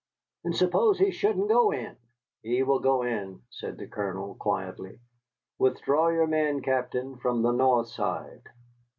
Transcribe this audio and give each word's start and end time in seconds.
"And 0.43 0.55
suppose 0.55 0.97
he 0.97 1.11
shouldn't 1.11 1.47
go 1.49 1.69
in?" 1.69 1.95
"He 2.41 2.63
will 2.63 2.79
go 2.79 3.03
in," 3.03 3.43
said 3.51 3.77
the 3.77 3.85
Colonel, 3.85 4.33
quietly. 4.33 4.97
"Withdraw 5.59 6.07
your 6.07 6.25
men, 6.25 6.63
Captain, 6.63 7.17
from 7.19 7.43
the 7.43 7.51
north 7.51 7.89
side." 7.89 8.41